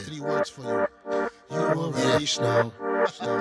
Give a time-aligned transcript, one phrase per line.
[0.00, 0.86] got three words for you.
[1.50, 2.72] You already know.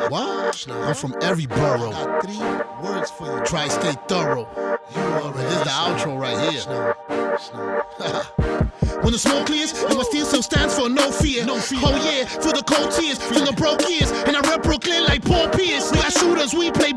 [0.10, 0.68] What?
[0.70, 1.92] I'm from every borough.
[1.92, 3.46] I got three words for you.
[3.46, 4.48] Tri-state thorough.
[4.96, 6.96] You already This is the outro right here.
[9.02, 11.46] When the smoke clears, and my steel still stands for no fear.
[11.46, 11.80] No fear.
[11.82, 14.12] Oh yeah, for the cold tears, from the broke ears.
[14.12, 15.90] And I rep Brooklyn like Paul Pierce.
[15.92, 16.92] We got shooters, we play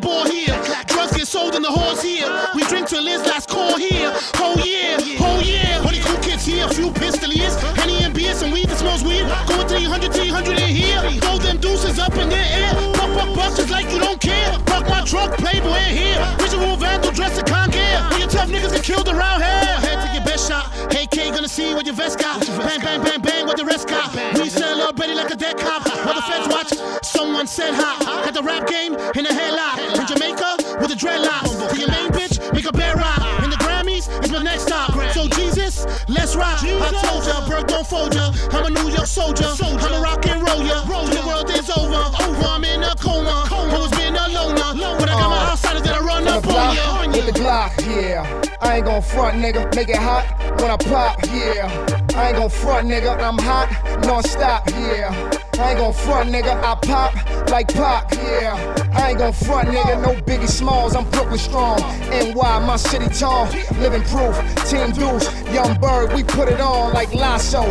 [12.02, 12.74] up in the air.
[12.98, 14.58] Buck, buck, buck, just like you don't care.
[14.66, 16.18] Buck my truck, playboy here.
[16.38, 17.98] Visual vandal, dressed in con gear.
[18.10, 19.74] All your tough niggas get killed around here.
[19.86, 20.66] Head to your best shot.
[20.92, 22.40] Hey K, gonna see what your vest got.
[22.66, 24.12] Bang, bang, bang, bang, what the rest got.
[24.34, 25.86] We celebrating like a dead cop.
[26.04, 26.70] While the feds watch,
[27.04, 27.94] someone said hi.
[28.24, 29.78] Had the rap game in a headlock.
[30.00, 30.50] In Jamaica
[30.80, 31.70] with a dreadlock.
[31.70, 33.20] To your main bitch, make a bear rock.
[33.44, 34.90] In the Grammys is my next stop.
[35.14, 36.58] So Jesus, let's rock.
[36.62, 38.32] I told ya, Burg don't fold ya.
[38.50, 39.46] I'm a New York soldier.
[39.62, 40.82] I'm a rock and roll ya.
[47.52, 48.42] Yeah.
[48.60, 49.74] I ain't gon' front, nigga.
[49.74, 50.24] Make it hot
[50.60, 51.68] when I pop, yeah.
[52.16, 53.12] I ain't gon' front, nigga.
[53.22, 53.68] I'm hot,
[54.04, 55.30] non-stop, yeah.
[55.58, 56.52] I ain't gon' front, nigga.
[56.62, 57.12] I pop
[57.50, 58.56] like pop, yeah.
[58.94, 60.00] I ain't gon' front, nigga.
[60.00, 60.94] No Biggie Smalls.
[60.96, 61.80] I'm Brooklyn strong.
[62.10, 63.46] NY, my city tall.
[63.80, 64.34] Living proof.
[64.68, 66.14] Team Deuce, Young Bird.
[66.14, 67.62] We put it on like Lasso.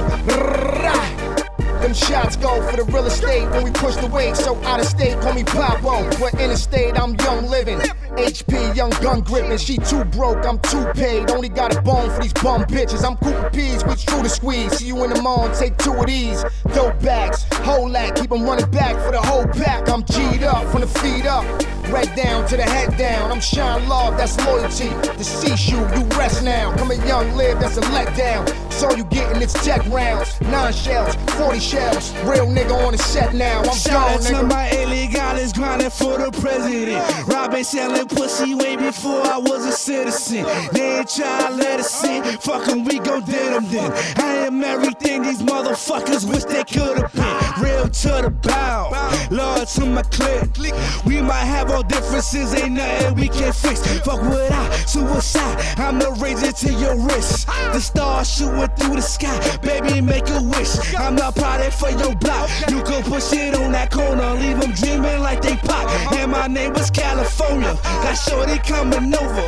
[1.82, 4.36] Them shots go for the real estate when we push the weight.
[4.36, 6.20] So out of state, call me Pop Papo.
[6.20, 7.82] But interstate, I'm young living.
[8.18, 9.58] HP, young gun gripping.
[9.58, 11.30] She too broke, I'm too paid.
[11.32, 13.04] Only got a bone for these bum bitches.
[13.06, 14.78] I'm Cooper Peas, we true to squeeze.
[14.78, 16.44] See you in the mall, take two of these.
[16.74, 19.90] Dope bags, whole lot, keep them running back for the whole pack.
[19.90, 21.46] I'm G'd up from the feet up.
[21.92, 23.32] Red down to the head down.
[23.32, 24.90] I'm Sean Love, that's loyalty.
[25.18, 26.74] The C shoe, you rest now.
[26.78, 28.48] Come a young live, that's a letdown.
[28.72, 30.40] So you getting it's tech rounds.
[30.42, 32.14] Nine shells, 40 shells.
[32.24, 33.60] Real nigga on the set now.
[33.62, 34.50] I'm Shout gone, out to nigga.
[34.50, 37.28] my illegals grinding for the president.
[37.28, 40.46] Robbing, selling pussy way before I was a citizen.
[40.72, 42.24] They ain't try to let us in.
[42.40, 43.92] Fuck 'em, we gon' dead 'em then.
[44.18, 47.38] I am everything these motherfuckers wish they could've been.
[47.62, 48.90] Real to the bow,
[49.30, 50.74] Lord to my clique.
[51.06, 53.80] We might have our differences, ain't nothing we can't fix.
[54.04, 55.58] Fuck with I, suicide.
[55.78, 57.48] I'm the razor to your wrist.
[57.48, 60.94] The stars shooting through the sky, baby, make a wish.
[60.96, 62.50] I'm the product for your block.
[62.70, 65.88] You can push it on that corner, leave them dreaming like they pop.
[66.14, 67.78] And my name was California.
[67.84, 69.48] Got shorty coming over.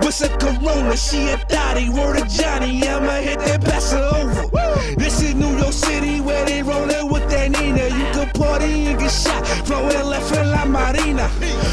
[0.00, 0.96] What's a corona?
[0.96, 2.86] She a thotty, word of Johnny.
[2.86, 4.48] I'ma hit that pass over.
[4.96, 7.84] This is New York City where they rollin' with that Nina.
[7.84, 10.01] You can party and get shot, flowing
[10.72, 11.28] Marina.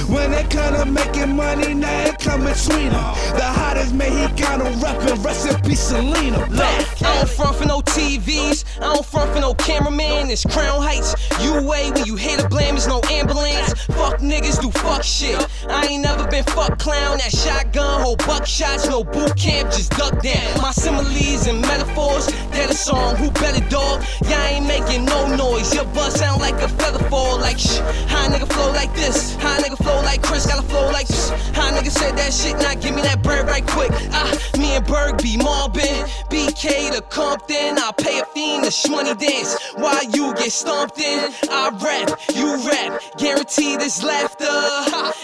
[0.08, 3.16] When they kinda making money, now it come between them.
[3.40, 6.46] The hottest Mexicano rapping, peace, Selena.
[6.50, 10.30] Look, I don't front for no TVs, I don't front for no cameraman.
[10.30, 11.80] It's Crown Heights, UA.
[11.90, 13.74] When you hear the blame, it's no ambulance.
[14.00, 15.40] Fuck niggas do fuck shit.
[15.70, 17.18] I ain't never been fuck clown.
[17.20, 20.62] That shotgun, hold buckshots, no boot camp, just duck down.
[20.62, 23.16] My similes and metaphors, they're song.
[23.18, 24.04] Who better dog?
[24.24, 25.74] Y'all ain't making no noise.
[25.76, 27.40] Your buzz sound like a feather fall.
[27.40, 29.36] Like shh, high nigga flow like this.
[29.36, 31.30] High nigga flow like Chris, gotta flow like this.
[31.54, 33.92] High nigga said that shit, now give me that bird right quick.
[34.12, 36.06] Ah, me and Burg be mobbing.
[36.32, 39.58] BK to Compton, I'll pay a fiend to shmoney dance.
[39.76, 44.46] While you get stomped in, I rap, you rap, Guarantee this laughter.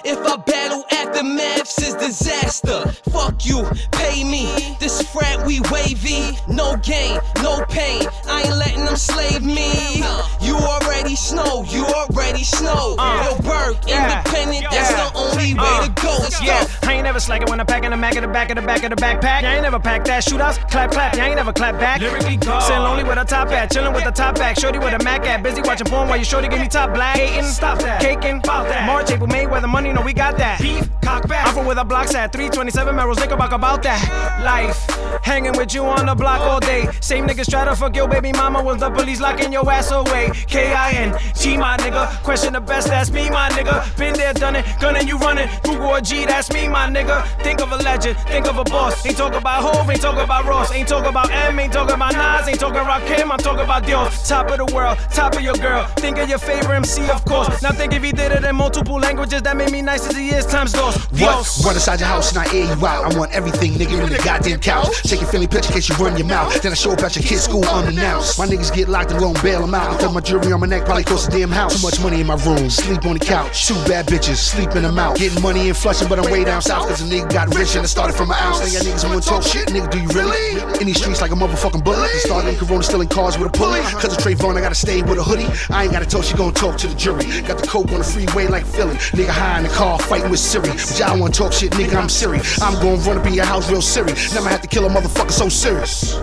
[0.03, 2.74] If I battle aftermaths is disaster.
[3.11, 4.75] Fuck you, pay me.
[4.79, 8.03] This frat we wavy, no gain, no pain.
[8.27, 10.03] I ain't letting them slave me.
[10.41, 12.95] You already snow, you already snow.
[12.99, 16.17] Uh, Yo, Burg, independent, that's the only way to go.
[16.21, 16.84] Let's Yeah, go.
[16.95, 18.81] I ain't never slacking when I'm packing the Mac in the back of the back
[18.83, 19.41] of the backpack.
[19.41, 20.23] Yeah, I ain't never packed that.
[20.23, 21.13] Shootouts, clap, clap.
[21.13, 21.99] Yeah, I ain't never clap back.
[21.99, 22.57] Lyrically go.
[22.61, 24.57] Sitting lonely with a top hat, chilling with a top back.
[24.57, 27.17] Shorty with a Mac at, busy watching porn while you shorty give me top black.
[27.17, 27.99] Hating, stop that.
[27.99, 28.87] Caking, about that.
[28.87, 30.61] March, April, May, where the money, know we got that.
[30.61, 31.45] Beef, cock back.
[31.45, 32.31] I'm from where the block's at.
[32.31, 33.99] 327 Merrill's Nickelback about that.
[34.41, 34.79] Life,
[35.21, 36.87] hanging with you on the block all day.
[37.01, 40.31] Same niggas try to fuck your baby mama was the police locking your ass away.
[40.47, 42.23] K I N G, my nigga.
[42.23, 43.97] Question the best, that's me, my nigga.
[43.97, 45.49] Been there, done it, gunning you running.
[45.63, 47.25] Google a G, that's me, my nigga.
[47.43, 49.05] Think of a legend, think of a boss.
[49.05, 50.71] Ain't talk about Hove, ain't talk about Ross.
[50.71, 52.13] Ain't talk about M, ain't talking about
[52.45, 54.27] Nas, ain't talking about Kim, I'm talking about Dios.
[54.27, 55.85] Top of the world, top of your girl.
[55.97, 57.61] Think of your favorite MC, of course.
[57.61, 60.29] Now think if he did it in multiple languages, that made me nice as he
[60.29, 60.95] is times dos.
[61.19, 61.65] What?
[61.65, 63.11] Run inside your house and I air you out.
[63.11, 65.03] I want everything, nigga, in the goddamn couch.
[65.03, 66.61] Take your Philly picture in case you run your mouth.
[66.61, 68.37] Then I show up at your kid's school unannounced.
[68.37, 69.93] My niggas get locked and won't bail them out.
[69.93, 71.81] Until my jewelry on my neck probably cost a damn house.
[71.81, 73.67] Too much money in my room, sleep on the couch.
[73.67, 75.17] Two bad bitches, sleeping them out.
[75.17, 76.87] Getting money and flushing, but I'm way down south.
[76.87, 78.59] Cause a nigga got rich and it started from an ounce.
[78.59, 80.61] Now y'all niggas wanna talk shit, nigga, do you really?
[80.79, 82.11] In these streets like a motherfucking bullet.
[82.35, 83.79] Started in Corona, stealing cars with a pulley.
[83.79, 85.47] Cause of Trayvon, I gotta stay with a hoodie.
[85.69, 87.23] I ain't gotta talk, she gon' talk to the jury.
[87.47, 88.95] Got the coke on the freeway like Philly.
[89.15, 90.67] Nigga high in the car fighting with Siri.
[90.67, 92.61] But y'all wanna talk shit, nigga, I'm serious.
[92.61, 94.33] I'm gon' run up in your house real serious.
[94.33, 96.19] Never have to kill a motherfucker so serious.